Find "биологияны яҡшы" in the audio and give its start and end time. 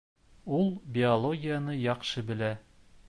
0.95-2.25